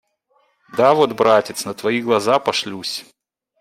[0.75, 3.05] Да вот, братец, на твои глаза пошлюсь.